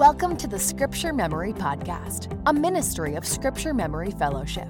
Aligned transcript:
Welcome 0.00 0.38
to 0.38 0.46
the 0.46 0.58
Scripture 0.58 1.12
Memory 1.12 1.52
Podcast, 1.52 2.34
a 2.46 2.54
ministry 2.54 3.16
of 3.16 3.26
Scripture 3.26 3.74
Memory 3.74 4.12
Fellowship. 4.12 4.66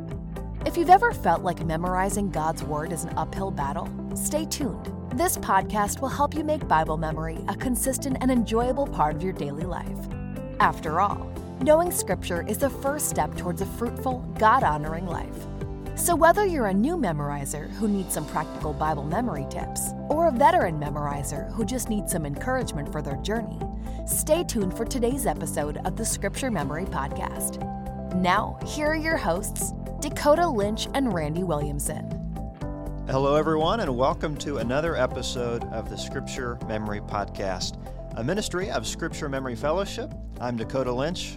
If 0.67 0.77
you've 0.77 0.91
ever 0.91 1.13
felt 1.13 1.43
like 1.43 1.65
memorizing 1.65 2.31
God's 2.31 2.65
Word 2.65 2.91
is 2.91 3.05
an 3.05 3.17
uphill 3.17 3.53
battle, 3.53 3.89
stay 4.17 4.45
tuned. 4.45 4.93
This 5.13 5.37
podcast 5.39 6.01
will 6.01 6.09
help 6.09 6.35
you 6.35 6.43
make 6.43 6.67
Bible 6.67 6.97
memory 6.97 7.39
a 7.47 7.55
consistent 7.55 8.17
and 8.21 8.33
enjoyable 8.33 8.89
part 8.89 9.15
of 9.15 9.23
your 9.23 9.33
daily 9.33 9.63
life. 9.63 10.01
After 10.59 11.01
all, 11.01 11.31
knowing 11.61 11.93
Scripture 11.93 12.45
is 12.49 12.59
the 12.59 12.69
first 12.69 13.09
step 13.09 13.37
towards 13.37 13.63
a 13.63 13.67
fruitful, 13.67 14.29
God 14.37 14.65
honoring 14.65 15.07
life. 15.07 15.47
So, 16.01 16.17
whether 16.17 16.47
you're 16.47 16.69
a 16.69 16.75
new 16.75 16.97
memorizer 16.97 17.69
who 17.73 17.87
needs 17.87 18.15
some 18.15 18.25
practical 18.25 18.73
Bible 18.73 19.05
memory 19.05 19.47
tips, 19.51 19.91
or 20.09 20.29
a 20.29 20.33
veteran 20.33 20.81
memorizer 20.81 21.53
who 21.53 21.63
just 21.63 21.91
needs 21.91 22.11
some 22.13 22.25
encouragement 22.25 22.91
for 22.91 23.03
their 23.03 23.19
journey, 23.19 23.61
stay 24.07 24.43
tuned 24.43 24.75
for 24.75 24.87
today's 24.87 25.27
episode 25.27 25.77
of 25.85 25.97
the 25.97 26.05
Scripture 26.05 26.51
Memory 26.51 26.87
Podcast. 26.87 27.63
Now, 28.15 28.59
here 28.67 28.87
are 28.87 28.97
your 28.97 29.19
hosts, 29.19 29.75
Dakota 30.01 30.49
Lynch 30.49 30.89
and 30.95 31.13
Randy 31.13 31.45
Williamson. 31.45 32.09
Hello, 33.07 33.35
everyone, 33.35 33.81
and 33.81 33.95
welcome 33.95 34.39
to 34.39 34.57
another 34.57 34.97
episode 34.97 35.65
of 35.65 35.91
the 35.91 35.99
Scripture 35.99 36.59
Memory 36.67 37.03
Podcast, 37.03 37.79
a 38.17 38.25
ministry 38.25 38.71
of 38.71 38.87
Scripture 38.87 39.29
Memory 39.29 39.55
Fellowship. 39.55 40.11
I'm 40.41 40.57
Dakota 40.57 40.95
Lynch. 40.95 41.37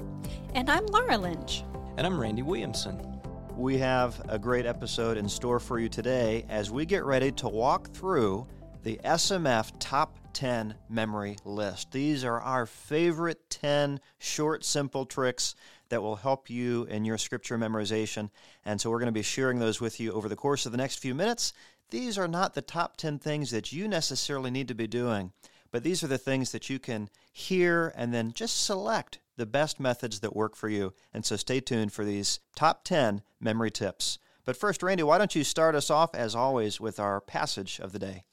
And 0.55 0.71
I'm 0.71 0.85
Laura 0.85 1.17
Lynch. 1.17 1.65
And 1.97 2.07
I'm 2.07 2.17
Randy 2.17 2.43
Williamson. 2.43 3.12
We 3.57 3.77
have 3.77 4.19
a 4.27 4.39
great 4.39 4.65
episode 4.65 5.15
in 5.15 5.29
store 5.29 5.59
for 5.59 5.79
you 5.79 5.87
today 5.87 6.43
as 6.49 6.71
we 6.71 6.87
get 6.87 7.05
ready 7.05 7.31
to 7.33 7.47
walk 7.47 7.91
through 7.91 8.47
the 8.81 8.99
SMF 9.05 9.71
Top 9.79 10.17
10 10.33 10.73
Memory 10.89 11.37
List. 11.45 11.91
These 11.91 12.25
are 12.25 12.41
our 12.41 12.65
favorite 12.65 13.47
10 13.51 13.99
short, 14.17 14.65
simple 14.65 15.05
tricks 15.05 15.53
that 15.89 16.01
will 16.01 16.15
help 16.15 16.49
you 16.49 16.85
in 16.85 17.05
your 17.05 17.19
scripture 17.19 17.57
memorization. 17.57 18.31
And 18.65 18.81
so 18.81 18.89
we're 18.89 18.99
going 18.99 19.05
to 19.05 19.11
be 19.11 19.21
sharing 19.21 19.59
those 19.59 19.79
with 19.79 19.99
you 19.99 20.11
over 20.13 20.27
the 20.27 20.35
course 20.35 20.65
of 20.65 20.71
the 20.71 20.77
next 20.79 20.97
few 20.97 21.13
minutes. 21.13 21.53
These 21.91 22.17
are 22.17 22.27
not 22.27 22.55
the 22.55 22.61
top 22.63 22.97
10 22.97 23.19
things 23.19 23.51
that 23.51 23.71
you 23.71 23.87
necessarily 23.87 24.49
need 24.49 24.67
to 24.69 24.75
be 24.75 24.87
doing, 24.87 25.31
but 25.71 25.83
these 25.83 26.03
are 26.03 26.07
the 26.07 26.17
things 26.17 26.51
that 26.51 26.71
you 26.71 26.79
can 26.79 27.07
hear 27.31 27.93
and 27.95 28.11
then 28.11 28.33
just 28.33 28.65
select 28.65 29.19
the 29.37 29.45
best 29.45 29.79
methods 29.79 30.19
that 30.19 30.35
work 30.35 30.55
for 30.55 30.69
you. 30.69 30.93
And 31.13 31.25
so 31.25 31.35
stay 31.35 31.59
tuned 31.59 31.91
for 31.91 32.05
these 32.05 32.39
top 32.55 32.83
10 32.83 33.21
memory 33.39 33.71
tips. 33.71 34.19
But 34.45 34.57
first, 34.57 34.83
Randy, 34.83 35.03
why 35.03 35.17
don't 35.17 35.35
you 35.35 35.43
start 35.43 35.75
us 35.75 35.89
off, 35.89 36.13
as 36.13 36.35
always, 36.35 36.79
with 36.79 36.99
our 36.99 37.21
passage 37.21 37.79
of 37.79 37.93
the 37.93 37.99
day? 37.99 38.25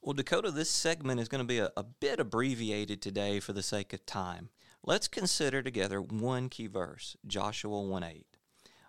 Well, 0.00 0.14
Dakota, 0.14 0.50
this 0.50 0.70
segment 0.70 1.20
is 1.20 1.28
going 1.28 1.42
to 1.42 1.46
be 1.46 1.58
a, 1.58 1.70
a 1.76 1.82
bit 1.82 2.20
abbreviated 2.20 3.02
today 3.02 3.40
for 3.40 3.52
the 3.52 3.62
sake 3.62 3.92
of 3.92 4.06
time. 4.06 4.48
Let's 4.82 5.08
consider 5.08 5.62
together 5.62 6.00
one 6.00 6.48
key 6.48 6.68
verse 6.68 7.16
Joshua 7.26 7.82
1 7.82 8.02
8. 8.02 8.26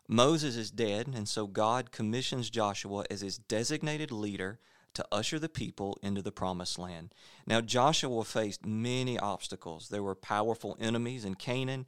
Moses 0.08 0.56
is 0.56 0.72
dead, 0.72 1.08
and 1.08 1.28
so 1.28 1.48
God 1.48 1.92
commissions 1.92 2.50
Joshua 2.50 3.06
as 3.10 3.22
his 3.22 3.38
designated 3.38 4.12
leader 4.12 4.60
to 4.94 5.06
usher 5.11 5.39
the 5.39 5.50
people 5.50 5.97
into 6.02 6.22
the 6.22 6.31
promised 6.31 6.78
land. 6.78 7.14
Now, 7.45 7.61
Joshua 7.61 8.23
faced 8.23 8.66
many 8.66 9.17
obstacles. 9.17 9.89
There 9.89 10.03
were 10.03 10.16
powerful 10.16 10.78
enemies 10.80 11.25
in 11.25 11.36
Canaan. 11.36 11.86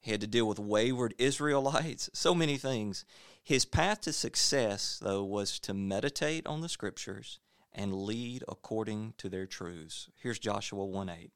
He 0.00 0.10
had 0.10 0.20
to 0.20 0.26
deal 0.26 0.46
with 0.46 0.58
wayward 0.58 1.14
Israelites, 1.18 2.10
so 2.14 2.34
many 2.34 2.56
things. 2.56 3.04
His 3.42 3.64
path 3.64 4.00
to 4.02 4.12
success, 4.12 4.98
though, 5.00 5.24
was 5.24 5.58
to 5.60 5.74
meditate 5.74 6.46
on 6.46 6.60
the 6.60 6.68
scriptures 6.68 7.38
and 7.72 8.02
lead 8.02 8.42
according 8.48 9.14
to 9.18 9.28
their 9.28 9.46
truths. 9.46 10.08
Here's 10.16 10.38
Joshua 10.38 10.84
1 10.84 11.08
8. 11.08 11.30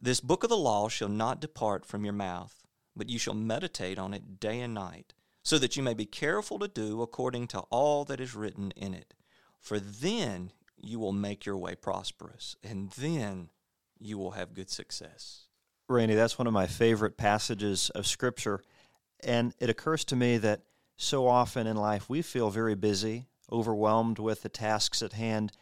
This 0.00 0.20
book 0.20 0.42
of 0.42 0.50
the 0.50 0.56
law 0.56 0.88
shall 0.88 1.08
not 1.08 1.40
depart 1.40 1.86
from 1.86 2.04
your 2.04 2.12
mouth, 2.12 2.62
but 2.96 3.08
you 3.08 3.18
shall 3.18 3.34
meditate 3.34 3.98
on 3.98 4.12
it 4.12 4.40
day 4.40 4.60
and 4.60 4.74
night, 4.74 5.14
so 5.42 5.58
that 5.58 5.76
you 5.76 5.82
may 5.82 5.94
be 5.94 6.06
careful 6.06 6.58
to 6.58 6.68
do 6.68 7.00
according 7.02 7.46
to 7.48 7.60
all 7.70 8.04
that 8.04 8.20
is 8.20 8.34
written 8.34 8.72
in 8.76 8.92
it 8.92 9.14
for 9.64 9.80
then 9.80 10.52
you 10.76 11.00
will 11.00 11.12
make 11.12 11.46
your 11.46 11.56
way 11.56 11.74
prosperous, 11.74 12.54
and 12.62 12.90
then 12.90 13.48
you 13.98 14.18
will 14.18 14.32
have 14.32 14.52
good 14.52 14.68
success. 14.68 15.46
Randy, 15.88 16.14
that's 16.14 16.38
one 16.38 16.46
of 16.46 16.52
my 16.52 16.66
favorite 16.66 17.16
passages 17.16 17.88
of 17.90 18.06
Scripture. 18.06 18.60
And 19.20 19.54
it 19.58 19.70
occurs 19.70 20.04
to 20.06 20.16
me 20.16 20.36
that 20.36 20.60
so 20.98 21.26
often 21.26 21.66
in 21.66 21.76
life 21.76 22.10
we 22.10 22.20
feel 22.20 22.50
very 22.50 22.74
busy, 22.74 23.26
overwhelmed 23.50 24.18
with 24.18 24.42
the 24.42 24.50
tasks 24.50 25.00
at 25.00 25.14
hand. 25.14 25.52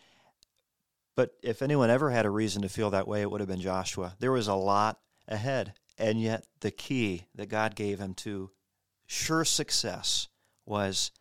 But 1.15 1.31
if 1.41 1.63
anyone 1.63 1.89
ever 1.89 2.11
had 2.11 2.27
a 2.27 2.31
reason 2.31 2.63
to 2.63 2.69
feel 2.69 2.91
that 2.91 3.07
way, 3.07 3.23
it 3.23 3.31
would 3.31 3.41
have 3.41 3.49
been 3.49 3.61
Joshua. 3.61 4.17
There 4.19 4.33
was 4.33 4.49
a 4.49 4.55
lot 4.55 4.99
ahead. 5.29 5.75
And 5.97 6.21
yet, 6.21 6.45
the 6.61 6.73
key 6.73 7.27
that 7.37 7.49
God 7.49 7.77
gave 7.77 8.01
him 8.01 8.15
to 8.15 8.51
sure 9.07 9.45
success 9.45 10.27
was 10.67 11.13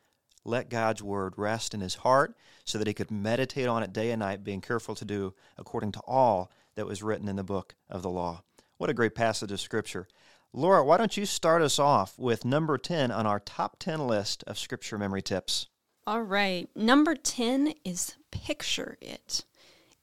let 0.43 0.69
God's 0.69 1.03
word 1.03 1.33
rest 1.37 1.73
in 1.73 1.81
his 1.81 1.95
heart 1.95 2.35
so 2.65 2.77
that 2.77 2.87
he 2.87 2.93
could 2.93 3.11
meditate 3.11 3.67
on 3.67 3.83
it 3.83 3.93
day 3.93 4.11
and 4.11 4.19
night, 4.19 4.43
being 4.43 4.61
careful 4.61 4.95
to 4.95 5.05
do 5.05 5.33
according 5.57 5.91
to 5.93 6.01
all 6.01 6.51
that 6.75 6.85
was 6.85 7.03
written 7.03 7.27
in 7.27 7.35
the 7.35 7.43
book 7.43 7.75
of 7.89 8.01
the 8.01 8.09
law. 8.09 8.43
What 8.77 8.89
a 8.89 8.95
great 8.95 9.15
passage 9.15 9.51
of 9.51 9.59
Scripture. 9.59 10.07
Laura, 10.53 10.83
why 10.83 10.97
don't 10.97 11.15
you 11.15 11.25
start 11.25 11.61
us 11.61 11.79
off 11.79 12.17
with 12.17 12.43
number 12.43 12.77
10 12.77 13.11
on 13.11 13.25
our 13.25 13.39
top 13.39 13.77
10 13.79 14.07
list 14.07 14.43
of 14.47 14.57
Scripture 14.57 14.97
memory 14.97 15.21
tips? 15.21 15.67
All 16.07 16.23
right. 16.23 16.67
Number 16.75 17.15
10 17.15 17.73
is 17.85 18.15
picture 18.31 18.97
it. 19.01 19.45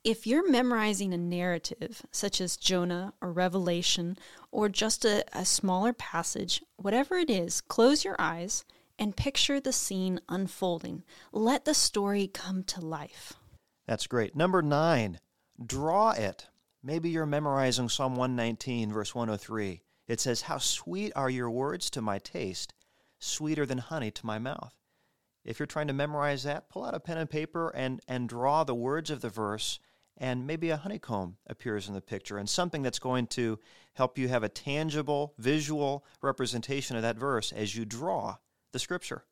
If 0.05 0.27
you're 0.27 0.49
memorizing 0.49 1.13
a 1.13 1.19
narrative, 1.19 2.03
such 2.13 2.41
as 2.41 2.57
Jonah 2.57 3.13
or 3.21 3.33
Revelation, 3.33 4.17
or 4.53 4.69
just 4.69 5.05
a, 5.05 5.25
a 5.33 5.45
smaller 5.45 5.93
passage, 5.93 6.63
whatever 6.77 7.17
it 7.17 7.29
is, 7.29 7.61
close 7.61 8.05
your 8.05 8.17
eyes 8.19 8.65
and 8.99 9.17
picture 9.17 9.61
the 9.61 9.73
scene 9.73 10.21
unfolding. 10.29 11.05
Let 11.33 11.65
the 11.65 11.75
story 11.75 12.27
come 12.27 12.65
to 12.65 12.81
life. 12.81 13.35
That's 13.87 14.07
great. 14.07 14.35
Number 14.37 14.61
nine, 14.61 15.19
draw 15.65 16.11
it. 16.11 16.47
Maybe 16.83 17.11
you're 17.11 17.27
memorizing 17.27 17.89
Psalm 17.89 18.17
119, 18.17 18.93
verse 18.93 19.15
103. 19.15 19.83
It 20.07 20.21
says, 20.21 20.43
How 20.43 20.59
sweet 20.59 21.13
are 21.17 21.31
your 21.31 21.51
words 21.51 21.91
to 21.91 22.03
my 22.03 22.19
taste, 22.19 22.75
sweeter 23.19 23.67
than 23.67 23.79
honey 23.79 24.11
to 24.11 24.27
my 24.27 24.39
mouth. 24.39 24.75
If 25.45 25.59
you're 25.59 25.67
trying 25.67 25.89
to 25.89 25.95
memorize 25.95 26.43
that, 26.43 26.69
pull 26.69 26.85
out 26.85 26.95
a 26.95 27.01
pen 27.01 27.19
and 27.19 27.31
paper 27.31 27.71
and, 27.71 28.01
and 28.07 28.29
draw 28.29 28.65
the 28.65 28.75
words 28.75 29.11
of 29.11 29.21
the 29.21 29.29
verse, 29.29 29.81
and 30.17 30.47
maybe 30.47 30.71
a 30.71 30.77
honeycomb 30.77 31.37
appears 31.47 31.89
in 31.89 31.95
the 31.95 32.01
picture, 32.01 32.39
and 32.39 32.49
something 32.49 32.83
that's 32.83 32.99
going 32.99 33.27
to 33.29 33.59
help 33.95 34.19
you 34.19 34.29
have 34.29 34.43
a 34.43 34.49
tangible, 34.49 35.35
visual 35.39 36.05
representation 36.23 36.97
of 36.97 37.03
that 37.03 37.17
verse 37.17 37.53
as 37.53 37.75
you 37.77 37.85
draw 37.85 38.37
the 38.73 38.79
scripture. 38.79 39.25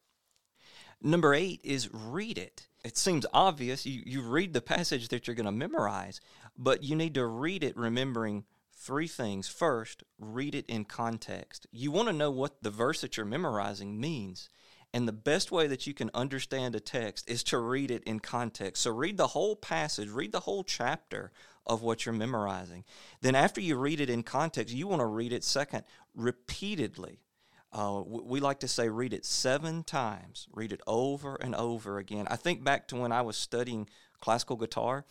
Number 1.03 1.35
eight 1.35 1.61
is 1.63 1.93
read 1.93 2.39
it. 2.39 2.69
It 2.85 2.97
seems 2.97 3.27
obvious. 3.33 3.85
You, 3.85 4.03
you 4.07 4.23
read 4.23 4.53
the 4.53 4.61
passage 4.77 5.09
that 5.09 5.27
you're 5.27 5.37
going 5.37 5.47
to 5.47 5.53
memorize, 5.53 6.21
but 6.57 6.83
you 6.83 6.97
need 6.97 7.15
to 7.15 7.27
read 7.27 7.63
it 7.63 7.77
remembering 7.77 8.45
three 8.73 9.09
things. 9.09 9.49
First, 9.49 10.03
read 10.19 10.55
it 10.55 10.67
in 10.67 10.85
context. 10.85 11.67
You 11.73 11.91
want 11.91 12.09
to 12.09 12.15
know 12.15 12.31
what 12.31 12.63
the 12.63 12.71
verse 12.71 13.01
that 13.01 13.17
you're 13.17 13.27
memorizing 13.27 14.01
means. 14.01 14.49
And 14.95 15.07
the 15.07 15.13
best 15.13 15.51
way 15.51 15.67
that 15.67 15.87
you 15.87 15.93
can 15.93 16.11
understand 16.15 16.75
a 16.75 16.81
text 16.81 17.29
is 17.29 17.43
to 17.45 17.59
read 17.59 17.91
it 17.91 18.05
in 18.05 18.21
context. 18.21 18.83
So 18.83 18.93
read 18.93 19.17
the 19.17 19.27
whole 19.27 19.57
passage, 19.57 20.09
read 20.09 20.33
the 20.33 20.41
whole 20.41 20.65
chapter 20.65 21.33
of 21.67 21.83
what 21.83 22.07
you're 22.07 22.15
memorizing. 22.15 22.85
Then, 23.21 23.35
after 23.35 23.61
you 23.61 23.77
read 23.77 24.01
it 24.01 24.09
in 24.09 24.23
context, 24.23 24.75
you 24.75 24.87
want 24.87 25.01
to 25.01 25.07
read 25.07 25.33
it 25.33 25.43
second 25.43 25.85
repeatedly. 26.15 27.19
Uh, 27.77 28.03
we 28.07 28.41
like 28.41 28.61
to 28.61 28.69
say 28.69 28.89
read 28.89 29.13
it 29.13 29.27
seven 29.27 29.85
times, 29.85 30.49
read 30.51 30.73
it 30.73 30.81
over 30.87 31.37
and 31.37 31.55
over 31.55 31.99
again. 31.99 32.27
I 32.31 32.37
think 32.37 32.65
back 32.65 32.89
to 32.89 32.97
when 32.97 33.13
I 33.13 33.21
was 33.21 33.37
studying 33.37 33.87
classical 34.19 34.57
guitar, 34.57 35.05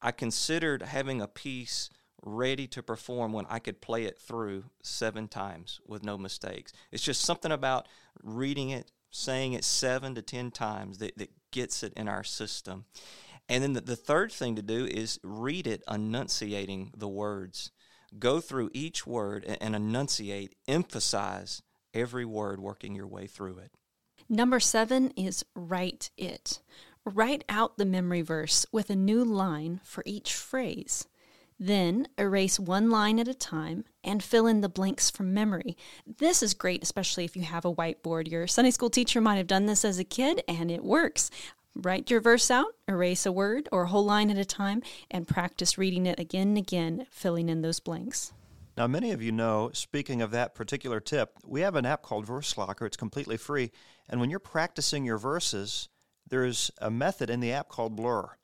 I 0.00 0.12
considered 0.12 0.80
having 0.80 1.20
a 1.20 1.28
piece 1.28 1.90
ready 2.22 2.66
to 2.68 2.82
perform 2.82 3.34
when 3.34 3.44
I 3.50 3.58
could 3.58 3.82
play 3.82 4.04
it 4.04 4.18
through 4.18 4.64
seven 4.82 5.28
times 5.28 5.78
with 5.86 6.02
no 6.02 6.16
mistakes. 6.16 6.72
It's 6.90 7.02
just 7.02 7.20
something 7.20 7.52
about 7.52 7.86
reading 8.22 8.70
it, 8.70 8.90
saying 9.10 9.52
it 9.52 9.62
seven 9.62 10.14
to 10.14 10.22
ten 10.22 10.50
times 10.50 10.96
that, 10.98 11.18
that 11.18 11.32
gets 11.50 11.82
it 11.82 11.92
in 11.98 12.08
our 12.08 12.24
system. 12.24 12.86
And 13.46 13.62
then 13.62 13.74
the, 13.74 13.82
the 13.82 13.94
third 13.94 14.32
thing 14.32 14.56
to 14.56 14.62
do 14.62 14.86
is 14.86 15.20
read 15.22 15.66
it 15.66 15.82
enunciating 15.86 16.92
the 16.96 17.08
words. 17.08 17.72
Go 18.18 18.40
through 18.40 18.70
each 18.72 19.06
word 19.06 19.44
and, 19.44 19.58
and 19.60 19.76
enunciate, 19.76 20.54
emphasize 20.66 21.60
every 21.96 22.24
word 22.24 22.60
working 22.60 22.94
your 22.94 23.06
way 23.06 23.26
through 23.26 23.58
it. 23.58 23.72
Number 24.28 24.60
seven 24.60 25.10
is 25.16 25.44
write 25.54 26.10
it. 26.16 26.60
Write 27.04 27.44
out 27.48 27.78
the 27.78 27.84
memory 27.84 28.22
verse 28.22 28.66
with 28.70 28.90
a 28.90 28.96
new 28.96 29.24
line 29.24 29.80
for 29.82 30.02
each 30.04 30.34
phrase. 30.34 31.06
Then 31.58 32.08
erase 32.18 32.60
one 32.60 32.90
line 32.90 33.18
at 33.18 33.28
a 33.28 33.34
time 33.34 33.84
and 34.04 34.22
fill 34.22 34.46
in 34.46 34.60
the 34.60 34.68
blanks 34.68 35.10
from 35.10 35.32
memory. 35.32 35.76
This 36.18 36.42
is 36.42 36.52
great, 36.52 36.82
especially 36.82 37.24
if 37.24 37.34
you 37.34 37.42
have 37.42 37.64
a 37.64 37.74
whiteboard. 37.74 38.30
Your 38.30 38.46
Sunday 38.46 38.72
school 38.72 38.90
teacher 38.90 39.20
might 39.22 39.36
have 39.36 39.46
done 39.46 39.64
this 39.64 39.84
as 39.84 39.98
a 39.98 40.04
kid, 40.04 40.42
and 40.46 40.70
it 40.70 40.84
works. 40.84 41.30
Write 41.74 42.10
your 42.10 42.20
verse 42.20 42.50
out, 42.50 42.74
erase 42.88 43.24
a 43.24 43.32
word 43.32 43.68
or 43.72 43.82
a 43.82 43.88
whole 43.88 44.04
line 44.04 44.30
at 44.30 44.36
a 44.36 44.44
time, 44.44 44.82
and 45.10 45.28
practice 45.28 45.78
reading 45.78 46.04
it 46.04 46.20
again 46.20 46.48
and 46.48 46.58
again, 46.58 47.06
filling 47.10 47.48
in 47.48 47.62
those 47.62 47.80
blanks. 47.80 48.32
Now, 48.76 48.86
many 48.86 49.12
of 49.12 49.22
you 49.22 49.32
know, 49.32 49.70
speaking 49.72 50.20
of 50.20 50.32
that 50.32 50.54
particular 50.54 51.00
tip, 51.00 51.38
we 51.46 51.62
have 51.62 51.76
an 51.76 51.86
app 51.86 52.02
called 52.02 52.26
Verse 52.26 52.58
Locker. 52.58 52.84
It's 52.84 52.96
completely 52.96 53.38
free. 53.38 53.70
And 54.06 54.20
when 54.20 54.28
you're 54.28 54.38
practicing 54.38 55.04
your 55.06 55.16
verses, 55.16 55.88
there's 56.28 56.70
a 56.78 56.90
method 56.90 57.30
in 57.30 57.40
the 57.40 57.52
app 57.52 57.68
called 57.68 57.96
Blur. 57.96 58.36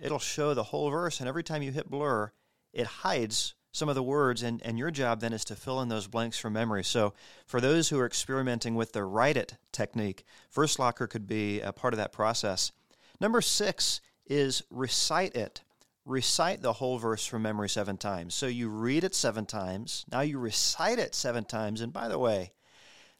It'll 0.00 0.18
show 0.18 0.52
the 0.52 0.64
whole 0.64 0.90
verse, 0.90 1.20
and 1.20 1.28
every 1.28 1.42
time 1.42 1.62
you 1.62 1.72
hit 1.72 1.90
Blur, 1.90 2.32
it 2.72 2.86
hides 2.86 3.54
some 3.72 3.88
of 3.88 3.94
the 3.94 4.02
words, 4.02 4.42
and, 4.42 4.62
and 4.62 4.78
your 4.78 4.90
job 4.90 5.20
then 5.20 5.32
is 5.32 5.44
to 5.46 5.56
fill 5.56 5.80
in 5.80 5.88
those 5.88 6.06
blanks 6.06 6.38
from 6.38 6.52
memory. 6.52 6.84
So, 6.84 7.14
for 7.46 7.60
those 7.60 7.88
who 7.88 7.98
are 7.98 8.06
experimenting 8.06 8.74
with 8.74 8.92
the 8.92 9.04
write 9.04 9.36
it 9.36 9.56
technique, 9.72 10.24
Verse 10.52 10.78
Locker 10.78 11.06
could 11.06 11.26
be 11.26 11.60
a 11.60 11.72
part 11.72 11.94
of 11.94 11.98
that 11.98 12.12
process. 12.12 12.72
Number 13.20 13.40
six 13.40 14.00
is 14.26 14.62
recite 14.70 15.34
it. 15.34 15.62
Recite 16.04 16.62
the 16.62 16.74
whole 16.74 16.98
verse 16.98 17.26
from 17.26 17.42
memory 17.42 17.68
seven 17.68 17.96
times. 17.96 18.34
So, 18.34 18.46
you 18.46 18.68
read 18.68 19.04
it 19.04 19.14
seven 19.14 19.46
times, 19.46 20.04
now 20.10 20.20
you 20.20 20.38
recite 20.38 20.98
it 20.98 21.14
seven 21.14 21.44
times. 21.44 21.80
And 21.80 21.92
by 21.92 22.08
the 22.08 22.18
way, 22.18 22.52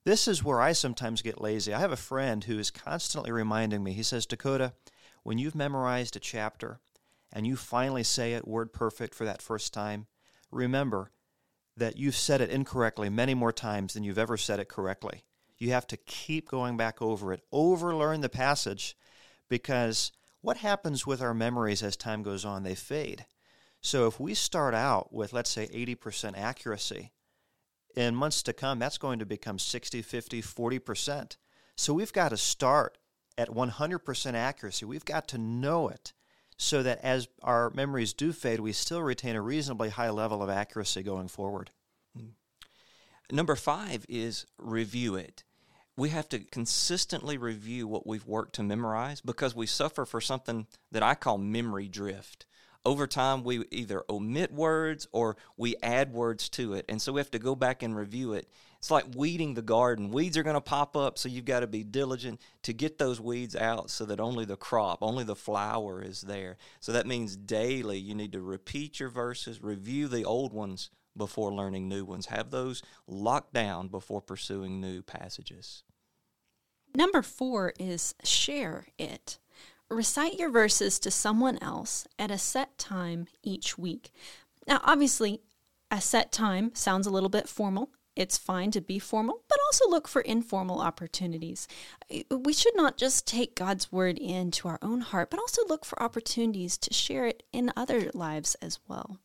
this 0.05 0.27
is 0.27 0.43
where 0.43 0.61
I 0.61 0.73
sometimes 0.73 1.21
get 1.21 1.41
lazy. 1.41 1.75
I 1.75 1.81
have 1.81 1.93
a 1.93 1.97
friend 1.97 2.43
who 2.45 2.59
is 2.59 2.71
constantly 2.71 3.31
reminding 3.31 3.85
me, 3.85 3.93
he 3.93 4.03
says, 4.03 4.25
Dakota, 4.25 4.73
when 5.23 5.37
you've 5.37 5.55
memorized 5.55 6.17
a 6.17 6.21
chapter 6.21 6.81
and 7.31 7.47
you 7.47 7.57
finally 7.57 8.03
say 8.03 8.33
it 8.33 8.49
word 8.49 8.73
perfect 8.73 9.15
for 9.15 9.27
that 9.27 9.43
first 9.43 9.75
time, 9.75 10.07
remember 10.51 11.11
that 11.77 11.99
you've 11.99 12.17
said 12.17 12.41
it 12.41 12.49
incorrectly 12.51 13.11
many 13.11 13.35
more 13.35 13.53
times 13.53 13.93
than 13.93 14.03
you've 14.03 14.19
ever 14.19 14.37
said 14.37 14.59
it 14.61 14.69
correctly. 14.69 15.25
You 15.59 15.73
have 15.73 15.87
to 15.89 15.97
keep 15.97 16.49
going 16.49 16.77
back 16.77 17.03
over 17.03 17.33
it, 17.33 17.43
overlearn 17.53 18.21
the 18.21 18.29
passage, 18.29 18.97
because 19.49 20.13
what 20.41 20.59
happens 20.59 21.07
with 21.07 21.21
our 21.21 21.35
memories 21.35 21.83
as 21.83 21.97
time 21.97 22.23
goes 22.23 22.45
on? 22.45 22.63
They 22.63 22.75
fade. 22.75 23.27
So 23.81 24.07
if 24.07 24.19
we 24.19 24.35
start 24.35 24.75
out 24.75 25.13
with, 25.13 25.33
let's 25.33 25.51
say, 25.51 25.67
80% 25.69 26.37
accuracy, 26.37 27.13
in 27.97 28.15
months 28.15 28.43
to 28.45 28.53
come, 28.53 28.79
that's 28.79 28.99
going 28.99 29.19
to 29.19 29.27
become 29.27 29.59
60, 29.59 30.03
50, 30.03 30.43
40%. 30.43 31.37
So 31.77 31.95
we've 31.95 32.13
got 32.13 32.31
to 32.31 32.37
start 32.37 32.99
at 33.37 33.49
100% 33.49 34.35
accuracy. 34.35 34.85
We've 34.85 35.05
got 35.05 35.29
to 35.29 35.39
know 35.39 35.89
it 35.89 36.13
so 36.57 36.83
that 36.83 37.01
as 37.05 37.29
our 37.43 37.71
memories 37.71 38.13
do 38.13 38.33
fade, 38.33 38.61
we 38.61 38.73
still 38.73 39.03
retain 39.03 39.37
a 39.37 39.43
reasonably 39.43 39.91
high 39.91 40.11
level 40.11 40.43
of 40.43 40.51
accuracy 40.51 41.03
going 41.03 41.29
forward. 41.29 41.71
Number 43.31 43.57
five 43.57 44.07
is 44.09 44.47
review 44.59 45.15
it. 45.15 45.45
We 45.99 46.11
have 46.11 46.29
to 46.31 46.39
consistently 46.39 47.37
review 47.37 47.87
what 47.87 48.07
we've 48.07 48.27
worked 48.27 48.55
to 48.55 48.63
memorize 48.63 49.21
because 49.21 49.55
we 49.55 49.67
suffer 49.67 50.07
for 50.07 50.21
something 50.21 50.67
that 50.93 51.03
I 51.03 51.15
call 51.15 51.39
memory 51.39 51.89
drift. 51.89 52.47
Over 52.87 53.07
time, 53.07 53.43
we 53.43 53.65
either 53.71 54.05
omit 54.09 54.53
words 54.53 55.09
or 55.13 55.37
we 55.57 55.75
add 55.83 56.13
words 56.13 56.49
to 56.51 56.75
it. 56.75 56.85
And 56.89 57.03
so 57.03 57.13
we 57.13 57.21
have 57.21 57.33
to 57.33 57.39
go 57.39 57.55
back 57.55 57.83
and 57.83 57.97
review 57.97 58.33
it 58.33 58.49
it's 58.79 58.93
like 58.93 59.07
weeding 59.17 59.55
the 59.55 59.63
garden. 59.63 60.11
Weeds 60.11 60.37
are 60.37 60.45
going 60.45 60.55
to 60.55 60.61
pop 60.61 60.97
up, 60.97 61.19
so 61.19 61.29
you've 61.29 61.45
got 61.45 61.61
to 61.61 61.67
be 61.67 61.83
diligent 61.83 62.41
to 62.63 62.73
get 62.73 62.97
those 62.97 63.21
weeds 63.21 63.57
out 63.57 63.91
so 63.91 64.05
that 64.05 64.21
only 64.21 64.45
the 64.45 64.57
crop, 64.57 64.99
only 65.03 65.25
the 65.25 65.35
flower 65.35 66.01
is 66.01 66.21
there. 66.21 66.57
So 66.79 66.93
that 66.93 67.07
means 67.07 67.37
daily 67.37 67.99
you 67.99 68.15
need 68.15 68.33
to 68.33 68.41
repeat 68.41 69.01
your 69.01 69.09
verses, 69.09 69.63
review 69.63 70.07
the 70.07 70.25
old 70.25 70.53
ones 70.53 70.91
before 71.17 71.53
learning 71.53 71.89
new 71.89 72.05
ones. 72.05 72.27
Have 72.27 72.51
those 72.51 72.83
locked 73.09 73.53
down 73.53 73.89
before 73.89 74.21
pursuing 74.21 74.81
new 74.81 75.03
passages. 75.03 75.83
Number 76.95 77.23
four 77.23 77.73
is 77.79 78.15
share 78.25 78.87
it. 78.99 79.39
Recite 79.91 80.39
your 80.39 80.51
verses 80.51 80.99
to 81.01 81.11
someone 81.11 81.59
else 81.63 82.07
at 82.19 82.31
a 82.31 82.39
set 82.39 82.77
time 82.79 83.27
each 83.43 83.79
week. 83.79 84.11
Now, 84.67 84.81
obviously, 84.85 85.41
a 85.91 86.01
set 86.01 86.31
time 86.33 86.73
sounds 86.75 87.07
a 87.07 87.11
little 87.11 87.31
bit 87.31 87.49
formal, 87.49 87.91
it's 88.19 88.37
fine 88.37 88.73
to 88.73 88.81
be 88.81 88.99
formal, 88.99 89.45
but 89.49 89.59
also 89.67 89.89
look 89.89 90.09
for 90.09 90.21
informal 90.23 90.81
opportunities. 90.81 91.69
We 92.29 92.53
should 92.53 92.75
not 92.75 92.97
just 92.97 93.29
take 93.29 93.55
God's 93.55 93.93
word 93.93 94.19
into 94.19 94.67
our 94.67 94.81
own 94.83 95.03
heart, 95.03 95.31
but 95.31 95.39
also 95.39 95.63
look 95.69 95.85
for 95.85 96.03
opportunities 96.03 96.77
to 96.79 96.93
share 96.93 97.27
it 97.27 97.45
in 97.53 97.73
other 97.77 98.11
lives 98.15 98.57
as 98.57 98.81
well. 98.89 99.21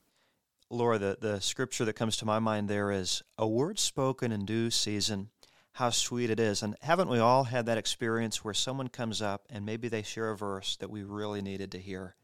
Laura, 0.70 1.00
the, 1.00 1.18
the 1.20 1.40
scripture 1.40 1.86
that 1.86 1.94
comes 1.94 2.18
to 2.18 2.26
my 2.26 2.38
mind 2.38 2.70
there 2.70 2.92
is 2.92 3.24
a 3.36 3.48
word 3.48 3.80
spoken 3.80 4.32
in 4.32 4.46
due 4.46 4.70
season. 4.70 5.30
How 5.74 5.90
sweet 5.90 6.30
it 6.30 6.40
is. 6.40 6.62
And 6.62 6.76
haven't 6.82 7.10
we 7.10 7.18
all 7.18 7.46
had 7.46 7.66
that 7.66 7.80
experience 7.80 8.44
where 8.44 8.54
someone 8.54 8.90
comes 8.90 9.22
up 9.22 9.48
and 9.50 9.66
maybe 9.66 9.88
they 9.88 10.04
share 10.04 10.30
a 10.30 10.38
verse 10.38 10.76
that 10.78 10.92
we 10.92 11.04
really 11.04 11.42
needed 11.42 11.72
to 11.72 11.80
hear? 11.80 12.16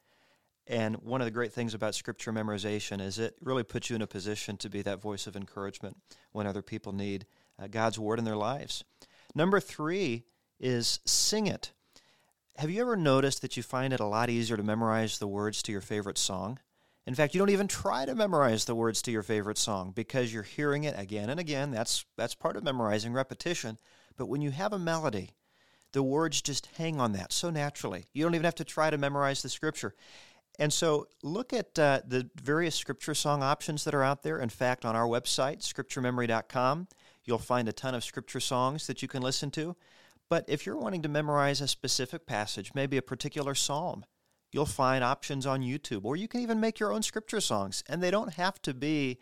And 0.68 0.98
one 0.98 1.20
of 1.20 1.26
the 1.26 1.32
great 1.32 1.52
things 1.52 1.74
about 1.74 1.96
scripture 1.96 2.32
memorization 2.32 3.02
is 3.02 3.18
it 3.18 3.36
really 3.42 3.64
puts 3.64 3.90
you 3.90 3.96
in 3.96 4.04
a 4.04 4.08
position 4.08 4.56
to 4.58 4.70
be 4.70 4.84
that 4.84 5.02
voice 5.02 5.26
of 5.26 5.36
encouragement 5.36 5.98
when 6.32 6.46
other 6.46 6.62
people 6.62 6.94
need 6.94 7.26
uh, 7.58 7.66
God's 7.66 7.98
word 7.98 8.20
in 8.20 8.26
their 8.26 8.36
lives. 8.36 8.84
Number 9.34 9.60
three 9.60 10.26
is 10.60 11.00
sing 11.06 11.48
it. 11.48 11.72
Have 12.58 12.70
you 12.70 12.82
ever 12.82 12.96
noticed 12.96 13.42
that 13.42 13.58
you 13.58 13.64
find 13.64 13.94
it 13.94 14.00
a 14.00 14.06
lot 14.06 14.30
easier 14.30 14.58
to 14.58 14.64
memorize 14.64 15.18
the 15.18 15.28
words 15.28 15.64
to 15.64 15.72
your 15.72 15.82
favorite 15.82 16.20
song? 16.20 16.60
In 17.10 17.16
fact, 17.16 17.34
you 17.34 17.40
don't 17.40 17.50
even 17.50 17.68
try 17.68 18.06
to 18.06 18.14
memorize 18.14 18.66
the 18.66 18.76
words 18.76 19.02
to 19.02 19.12
your 19.12 19.24
favorite 19.24 19.58
song 19.58 19.94
because 19.96 20.32
you're 20.32 20.44
hearing 20.44 20.84
it 20.84 20.94
again 20.96 21.32
and 21.32 21.40
again. 21.40 21.72
That's, 21.72 22.06
that's 22.16 22.36
part 22.36 22.56
of 22.56 22.64
memorizing 22.64 23.14
repetition. 23.14 23.80
But 24.16 24.28
when 24.28 24.42
you 24.42 24.52
have 24.52 24.74
a 24.74 24.78
melody, 24.78 25.32
the 25.92 26.04
words 26.04 26.40
just 26.40 26.68
hang 26.78 27.02
on 27.02 27.14
that 27.14 27.34
so 27.34 27.50
naturally. 27.50 28.06
You 28.14 28.24
don't 28.24 28.36
even 28.36 28.46
have 28.46 28.54
to 28.54 28.64
try 28.64 28.92
to 28.92 28.98
memorize 29.00 29.42
the 29.42 29.50
scripture. 29.50 29.96
And 30.60 30.72
so 30.72 31.08
look 31.24 31.52
at 31.52 31.80
uh, 31.80 32.02
the 32.06 32.30
various 32.40 32.76
scripture 32.76 33.16
song 33.16 33.42
options 33.42 33.86
that 33.86 33.96
are 33.96 34.04
out 34.04 34.22
there. 34.22 34.38
In 34.38 34.50
fact, 34.50 34.86
on 34.86 34.96
our 34.96 35.08
website, 35.08 35.68
scripturememory.com, 35.68 36.90
you'll 37.26 37.40
find 37.40 37.68
a 37.68 37.74
ton 37.74 37.96
of 37.96 38.04
scripture 38.04 38.40
songs 38.40 38.86
that 38.86 39.02
you 39.02 39.08
can 39.08 39.24
listen 39.24 39.50
to. 39.50 39.76
But 40.30 40.46
if 40.48 40.68
you're 40.68 40.78
wanting 40.78 41.02
to 41.02 41.10
memorize 41.10 41.60
a 41.60 41.68
specific 41.68 42.28
passage, 42.28 42.76
maybe 42.76 42.98
a 42.98 43.02
particular 43.02 43.56
psalm, 43.56 44.06
you'll 44.52 44.66
find 44.66 45.04
options 45.04 45.46
on 45.46 45.62
YouTube, 45.62 46.06
or 46.06 46.16
you 46.16 46.28
can 46.28 46.42
even 46.42 46.60
make 46.60 46.80
your 46.80 46.92
own 46.92 47.04
scripture 47.04 47.42
songs, 47.42 47.84
and 47.88 48.02
they 48.02 48.12
don't 48.12 48.34
have 48.34 48.62
to 48.64 48.74
be 48.74 49.20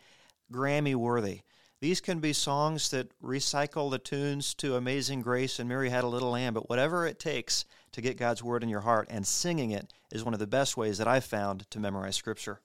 Grammy 0.52 0.94
worthy. 0.94 1.42
These 1.80 2.00
can 2.00 2.18
be 2.18 2.32
songs 2.32 2.90
that 2.90 3.12
recycle 3.22 3.90
the 3.90 3.98
tunes 3.98 4.52
to 4.54 4.74
Amazing 4.74 5.22
Grace 5.22 5.60
and 5.60 5.68
Mary 5.68 5.90
Had 5.90 6.02
a 6.02 6.08
Little 6.08 6.32
Lamb, 6.32 6.54
but 6.54 6.68
whatever 6.68 7.06
it 7.06 7.20
takes 7.20 7.64
to 7.92 8.00
get 8.00 8.16
God's 8.16 8.42
Word 8.42 8.62
in 8.64 8.68
your 8.68 8.80
heart, 8.80 9.06
and 9.10 9.26
singing 9.26 9.70
it 9.70 9.92
is 10.10 10.24
one 10.24 10.34
of 10.34 10.40
the 10.40 10.46
best 10.46 10.76
ways 10.76 10.98
that 10.98 11.06
I've 11.06 11.24
found 11.24 11.70
to 11.70 11.78
memorize 11.78 12.16
Scripture. 12.16 12.60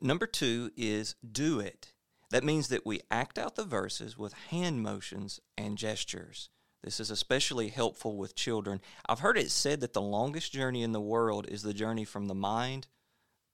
Number 0.00 0.26
two 0.26 0.70
is 0.76 1.14
do 1.30 1.58
it. 1.60 1.92
That 2.30 2.44
means 2.44 2.68
that 2.68 2.86
we 2.86 3.00
act 3.10 3.38
out 3.38 3.56
the 3.56 3.64
verses 3.64 4.18
with 4.18 4.34
hand 4.50 4.82
motions 4.82 5.40
and 5.56 5.78
gestures. 5.78 6.50
This 6.82 7.00
is 7.00 7.10
especially 7.10 7.68
helpful 7.68 8.16
with 8.16 8.34
children. 8.34 8.80
I've 9.06 9.20
heard 9.20 9.36
it 9.36 9.50
said 9.50 9.80
that 9.80 9.92
the 9.92 10.00
longest 10.00 10.52
journey 10.52 10.82
in 10.82 10.92
the 10.92 11.00
world 11.00 11.46
is 11.48 11.62
the 11.62 11.74
journey 11.74 12.04
from 12.04 12.26
the 12.26 12.34
mind 12.34 12.86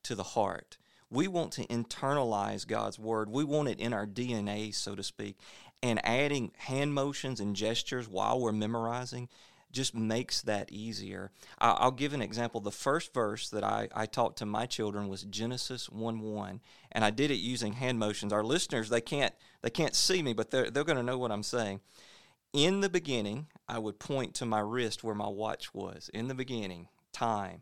to 0.04 0.14
the 0.14 0.23
heart. 0.23 0.78
We 1.11 1.28
want 1.28 1.52
to 1.52 1.66
internalize 1.66 2.66
God's 2.66 2.99
word. 2.99 3.28
We 3.28 3.45
want 3.45 3.68
it 3.68 3.80
in 3.80 3.92
our 3.92 4.06
DNA, 4.06 4.75
so 4.75 4.95
to 4.95 5.02
speak. 5.02 5.38
And 5.83 6.04
adding 6.04 6.52
hand 6.56 6.95
motions 6.95 7.40
and 7.40 7.54
gestures 7.54 8.09
while 8.09 8.40
we're 8.40 8.52
memorizing 8.52 9.28
just 9.73 9.95
makes 9.95 10.42
that 10.42 10.73
easier. 10.73 11.30
I'll 11.59 11.90
give 11.90 12.14
an 12.14 12.23
example. 12.23 12.61
The 12.61 12.71
first 12.71 13.12
verse 13.12 13.50
that 13.50 13.62
I, 13.62 13.88
I 13.95 14.06
taught 14.06 14.37
to 14.38 14.47
my 14.47 14.66
children 14.66 15.09
was 15.09 15.23
Genesis 15.25 15.90
1 15.90 16.21
1. 16.21 16.61
And 16.92 17.04
I 17.04 17.11
did 17.11 17.30
it 17.30 17.37
using 17.37 17.75
hand 17.75 17.99
motions. 17.99 18.33
Our 18.33 18.45
listeners, 18.45 18.88
they 18.88 19.00
can't 19.00 19.35
they 19.62 19.71
can't 19.71 19.95
see 19.95 20.23
me, 20.23 20.33
but 20.33 20.50
they're 20.50 20.71
they're 20.71 20.85
gonna 20.85 21.02
know 21.02 21.18
what 21.18 21.30
I'm 21.30 21.42
saying. 21.42 21.80
In 22.57 22.81
the 22.81 22.89
beginning, 22.89 23.49
I 23.69 23.79
would 23.79 23.99
point 23.99 24.33
to 24.37 24.47
my 24.47 24.61
wrist 24.61 25.05
where 25.05 25.15
my 25.15 25.29
watch 25.29 25.75
was. 25.75 26.09
In 26.15 26.29
the 26.29 26.35
beginning, 26.35 26.89
time. 27.13 27.61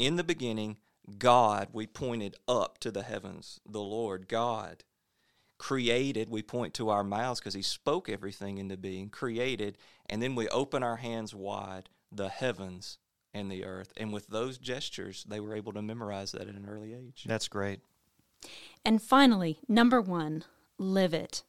In 0.00 0.16
the 0.16 0.24
beginning, 0.24 0.78
God, 1.16 1.68
we 1.72 1.86
pointed 1.86 2.34
up 2.48 2.78
to 2.78 2.90
the 2.90 3.04
heavens, 3.04 3.60
the 3.64 3.80
Lord 3.80 4.26
God. 4.26 4.82
Created, 5.58 6.28
we 6.28 6.42
point 6.42 6.74
to 6.74 6.88
our 6.88 7.04
mouths 7.04 7.38
because 7.38 7.54
He 7.54 7.62
spoke 7.62 8.08
everything 8.08 8.58
into 8.58 8.76
being, 8.76 9.10
created, 9.10 9.78
and 10.06 10.20
then 10.20 10.34
we 10.34 10.48
open 10.48 10.82
our 10.82 10.96
hands 10.96 11.32
wide, 11.32 11.88
the 12.10 12.28
heavens 12.28 12.98
and 13.32 13.48
the 13.48 13.64
earth. 13.64 13.92
And 13.96 14.12
with 14.12 14.26
those 14.26 14.58
gestures, 14.58 15.22
they 15.22 15.38
were 15.38 15.54
able 15.54 15.72
to 15.74 15.82
memorize 15.82 16.32
that 16.32 16.48
at 16.48 16.56
an 16.56 16.66
early 16.68 16.94
age. 16.94 17.26
That's 17.28 17.46
great. 17.46 17.78
And 18.84 19.00
finally, 19.00 19.60
number 19.68 20.00
one, 20.00 20.42
live 20.78 21.14
it. 21.14 21.44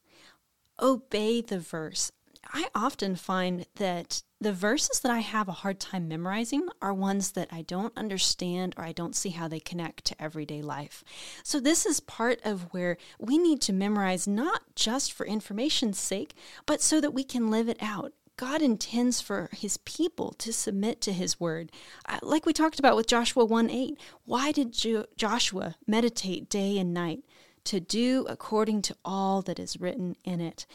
Obey 0.79 1.41
the 1.41 1.57
verse. 1.57 2.11
I 2.51 2.69
often 2.75 3.15
find 3.15 3.65
that 3.75 4.23
the 4.39 4.53
verses 4.53 4.99
that 4.99 5.11
I 5.11 5.19
have 5.19 5.47
a 5.47 5.53
hard 5.53 5.79
time 5.79 6.07
memorizing 6.07 6.67
are 6.81 6.93
ones 6.93 7.31
that 7.31 7.47
I 7.51 7.61
don't 7.61 7.97
understand 7.97 8.75
or 8.77 8.83
I 8.83 8.91
don't 8.91 9.15
see 9.15 9.29
how 9.29 9.47
they 9.47 9.59
connect 9.59 10.05
to 10.05 10.21
everyday 10.21 10.61
life. 10.61 11.03
So, 11.43 11.59
this 11.59 11.85
is 11.85 11.99
part 11.99 12.39
of 12.43 12.73
where 12.73 12.97
we 13.19 13.37
need 13.37 13.61
to 13.61 13.73
memorize 13.73 14.27
not 14.27 14.61
just 14.75 15.13
for 15.13 15.25
information's 15.25 15.97
sake, 15.97 16.35
but 16.65 16.81
so 16.81 16.99
that 16.99 17.13
we 17.13 17.23
can 17.23 17.49
live 17.49 17.69
it 17.69 17.77
out. 17.81 18.13
God 18.35 18.61
intends 18.61 19.21
for 19.21 19.49
his 19.53 19.77
people 19.77 20.33
to 20.39 20.51
submit 20.51 21.01
to 21.01 21.13
his 21.13 21.39
word. 21.39 21.71
Uh, 22.07 22.17
like 22.21 22.45
we 22.45 22.53
talked 22.53 22.79
about 22.79 22.95
with 22.95 23.07
Joshua 23.07 23.45
1 23.45 23.69
8. 23.69 23.97
Why 24.25 24.51
did 24.51 24.73
jo- 24.73 25.05
Joshua 25.15 25.75
meditate 25.87 26.49
day 26.49 26.77
and 26.77 26.93
night? 26.93 27.23
to 27.65 27.79
do 27.79 28.25
according 28.29 28.81
to 28.83 28.95
all 29.05 29.41
that 29.43 29.59
is 29.59 29.79
written 29.79 30.15
in 30.23 30.41
it. 30.41 30.65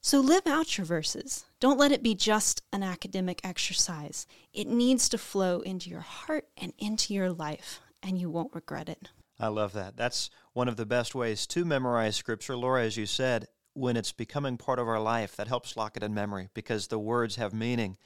So 0.00 0.20
live 0.20 0.46
out 0.46 0.78
your 0.78 0.84
verses. 0.84 1.44
Don't 1.60 1.78
let 1.78 1.92
it 1.92 2.02
be 2.02 2.14
just 2.14 2.62
an 2.72 2.82
academic 2.82 3.40
exercise. 3.44 4.26
It 4.52 4.68
needs 4.68 5.08
to 5.08 5.18
flow 5.18 5.60
into 5.60 5.90
your 5.90 6.00
heart 6.00 6.46
and 6.56 6.72
into 6.78 7.14
your 7.14 7.30
life, 7.30 7.80
and 8.02 8.18
you 8.18 8.30
won't 8.30 8.54
regret 8.54 8.88
it. 8.88 9.08
I 9.40 9.48
love 9.48 9.72
that. 9.74 9.96
That's 9.96 10.30
one 10.52 10.68
of 10.68 10.76
the 10.76 10.86
best 10.86 11.14
ways 11.14 11.46
to 11.48 11.64
memorize 11.64 12.16
Scripture. 12.16 12.56
Laura, 12.56 12.84
as 12.84 12.96
you 12.96 13.06
said, 13.06 13.48
when 13.74 13.96
it's 13.96 14.12
becoming 14.12 14.56
part 14.56 14.78
of 14.78 14.88
our 14.88 15.00
life, 15.00 15.36
that 15.36 15.48
helps 15.48 15.76
lock 15.76 15.96
it 15.96 16.02
in 16.02 16.14
memory 16.14 16.48
because 16.54 16.86
the 16.86 16.98
words 16.98 17.36
have 17.36 17.52
meaning. 17.52 17.96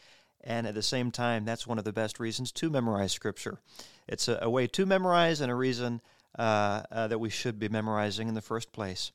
And 0.43 0.67
at 0.67 0.75
the 0.75 0.83
same 0.83 1.11
time, 1.11 1.45
that's 1.45 1.67
one 1.67 1.79
of 1.79 1.85
the 1.85 1.93
best 1.93 2.19
reasons 2.19 2.53
to 2.53 2.69
memorize 2.69 3.13
Scripture. 3.13 3.61
It's 4.09 4.29
a, 4.29 4.39
a 4.43 4.51
way 4.51 4.67
to 4.69 4.87
memorize 4.87 5.41
and 5.41 5.53
a 5.53 5.55
reason 5.55 6.01
uh, 6.39 6.83
uh, 6.91 7.09
that 7.09 7.21
we 7.21 7.31
should 7.31 7.59
be 7.59 7.69
memorizing 7.69 8.29
in 8.29 8.35
the 8.35 8.43
first 8.43 8.73
place. 8.73 9.13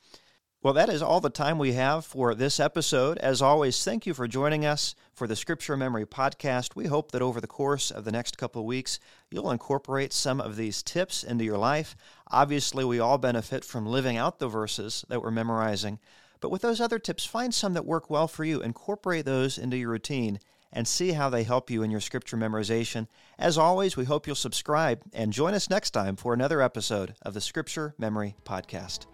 Well, 0.64 0.74
that 0.74 0.90
is 0.90 1.04
all 1.04 1.22
the 1.22 1.30
time 1.30 1.60
we 1.60 1.74
have 1.74 2.04
for 2.04 2.34
this 2.34 2.60
episode. 2.60 3.20
As 3.20 3.44
always, 3.44 3.84
thank 3.84 4.08
you 4.08 4.16
for 4.16 4.28
joining 4.28 4.66
us 4.66 4.96
for 5.14 5.28
the 5.28 5.36
Scripture 5.36 5.78
Memory 5.78 6.08
Podcast. 6.08 6.76
We 6.76 6.88
hope 6.88 7.12
that 7.12 7.22
over 7.22 7.40
the 7.40 7.46
course 7.46 7.92
of 7.92 8.06
the 8.06 8.12
next 8.12 8.40
couple 8.40 8.62
of 8.62 8.68
weeks, 8.68 9.00
you'll 9.30 9.52
incorporate 9.52 10.12
some 10.14 10.42
of 10.42 10.56
these 10.56 10.82
tips 10.82 11.24
into 11.24 11.46
your 11.46 11.60
life. 11.60 11.96
Obviously, 12.32 12.84
we 12.84 13.00
all 13.00 13.20
benefit 13.20 13.64
from 13.64 13.86
living 13.86 14.18
out 14.18 14.40
the 14.40 14.48
verses 14.48 15.06
that 15.10 15.22
we're 15.22 15.30
memorizing. 15.30 16.00
But 16.40 16.50
with 16.50 16.64
those 16.64 16.82
other 16.82 16.98
tips, 16.98 17.24
find 17.24 17.54
some 17.54 17.74
that 17.74 17.86
work 17.86 18.10
well 18.10 18.28
for 18.28 18.44
you. 18.44 18.60
Incorporate 18.62 19.26
those 19.26 19.60
into 19.60 19.78
your 19.78 19.92
routine 19.92 20.40
and 20.74 20.88
see 20.88 21.12
how 21.12 21.30
they 21.30 21.44
help 21.44 21.70
you 21.70 21.84
in 21.84 21.92
your 21.92 22.02
scripture 22.02 22.36
memorization. 22.36 23.08
As 23.38 23.60
always, 23.60 23.96
we 23.96 24.06
hope 24.06 24.26
you'll 24.26 24.36
subscribe 24.36 25.04
and 25.14 25.32
join 25.32 25.54
us 25.54 25.70
next 25.70 25.92
time 25.92 26.16
for 26.16 26.34
another 26.34 26.64
episode 26.64 27.14
of 27.22 27.36
the 27.36 27.42
Scripture 27.42 27.94
Memory 28.00 28.36
Podcast. 28.44 29.06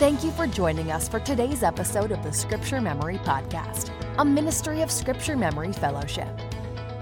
Thank 0.00 0.24
you 0.24 0.30
for 0.30 0.46
joining 0.46 0.90
us 0.90 1.06
for 1.10 1.20
today's 1.20 1.62
episode 1.62 2.10
of 2.10 2.22
the 2.22 2.32
Scripture 2.32 2.80
Memory 2.80 3.18
Podcast, 3.18 3.90
a 4.16 4.24
ministry 4.24 4.80
of 4.80 4.90
Scripture 4.90 5.36
Memory 5.36 5.74
Fellowship. 5.74 6.26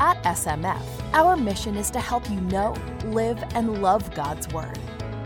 At 0.01 0.21
SMF, 0.25 0.83
our 1.13 1.37
mission 1.37 1.77
is 1.77 1.93
to 1.93 2.01
help 2.01 2.29
you 2.29 2.41
know, 2.41 2.75
live, 3.05 3.41
and 3.55 3.81
love 3.81 4.13
God's 4.17 4.53
Word. 4.53 4.81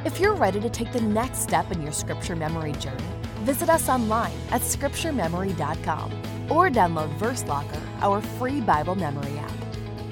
If 0.04 0.20
you're 0.20 0.34
ready 0.34 0.60
to 0.60 0.68
take 0.68 0.92
the 0.92 1.00
next 1.00 1.38
step 1.38 1.72
in 1.72 1.80
your 1.80 1.92
Scripture 1.92 2.36
memory 2.36 2.72
journey, 2.72 3.08
visit 3.38 3.70
us 3.70 3.88
online 3.88 4.36
at 4.50 4.60
scripturememory.com 4.60 6.12
or 6.50 6.68
download 6.68 7.16
Verse 7.16 7.42
Locker, 7.44 7.80
our 8.02 8.20
free 8.20 8.60
Bible 8.60 8.96
memory 8.96 9.38
app. 9.38 9.52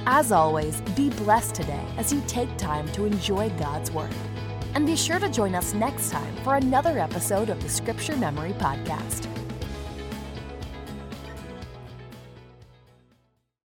As 0.07 0.33
always, 0.33 0.81
be 0.97 1.11
blessed 1.11 1.57
today 1.57 1.85
as 1.99 2.11
you 2.11 2.23
take 2.27 2.57
time 2.57 2.89
to 2.93 3.05
enjoy 3.05 3.51
God's 3.59 3.91
Word. 3.91 4.15
And 4.75 4.87
be 4.87 4.97
sure 4.97 5.19
to 5.19 5.29
join 5.29 5.55
us 5.55 5.75
next 5.75 6.11
time 6.11 6.35
for 6.45 6.57
another 6.57 6.99
episode 6.99 7.49
of 7.49 7.63
the 7.63 7.69
Scripture 7.69 8.17
Memory 8.17 8.53
Podcast. 8.55 9.30